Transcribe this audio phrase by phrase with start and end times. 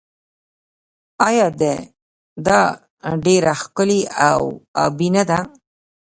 [1.27, 1.47] آیا
[2.47, 2.61] دا
[3.25, 4.41] ډیره ښکلې او
[4.85, 5.39] ابي نه ده؟